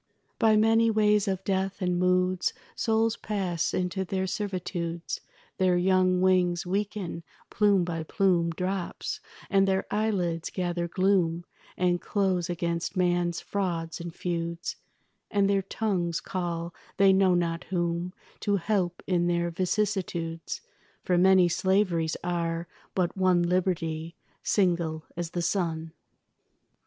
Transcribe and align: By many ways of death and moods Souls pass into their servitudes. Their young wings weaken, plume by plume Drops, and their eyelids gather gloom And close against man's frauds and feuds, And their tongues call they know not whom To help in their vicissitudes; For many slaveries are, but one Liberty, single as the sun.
By 0.39 0.57
many 0.57 0.89
ways 0.89 1.27
of 1.27 1.43
death 1.43 1.79
and 1.79 1.99
moods 1.99 2.53
Souls 2.75 3.15
pass 3.17 3.71
into 3.71 4.03
their 4.03 4.25
servitudes. 4.25 5.21
Their 5.59 5.77
young 5.77 6.21
wings 6.21 6.65
weaken, 6.65 7.21
plume 7.51 7.83
by 7.83 8.01
plume 8.01 8.49
Drops, 8.49 9.19
and 9.47 9.67
their 9.67 9.85
eyelids 9.91 10.49
gather 10.49 10.87
gloom 10.87 11.45
And 11.77 12.01
close 12.01 12.49
against 12.49 12.97
man's 12.97 13.41
frauds 13.41 13.99
and 14.01 14.11
feuds, 14.11 14.75
And 15.29 15.47
their 15.47 15.61
tongues 15.61 16.19
call 16.19 16.73
they 16.97 17.13
know 17.13 17.35
not 17.35 17.65
whom 17.65 18.11
To 18.39 18.55
help 18.55 19.03
in 19.05 19.27
their 19.27 19.51
vicissitudes; 19.51 20.61
For 21.03 21.15
many 21.15 21.47
slaveries 21.47 22.17
are, 22.23 22.67
but 22.95 23.15
one 23.15 23.43
Liberty, 23.43 24.15
single 24.41 25.05
as 25.15 25.29
the 25.29 25.43
sun. 25.43 25.91